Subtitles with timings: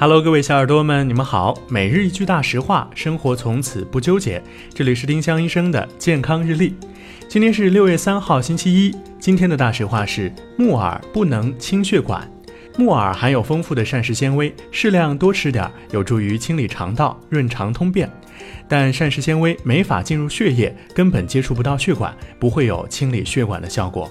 [0.00, 1.54] Hello，各位小耳朵们，你们好。
[1.68, 4.42] 每日一句大实话，生活从此不纠结。
[4.72, 6.74] 这里是丁香医生的健康日历。
[7.28, 8.96] 今天是六月三号，星期一。
[9.18, 12.26] 今天的大实话是：木耳不能清血管。
[12.78, 18.10] 木耳含有丰富的膳食纤维，适量多吃点，有助于清理肠道、润肠通便。
[18.66, 24.10] 但膳食纤维没法进入血液，根本接触不到血管，不会有清理血管的效果。